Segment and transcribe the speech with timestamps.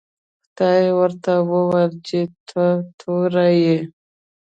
[0.51, 2.19] خدای ورته وویل چې
[2.49, 2.63] ته
[2.99, 3.77] تور یې.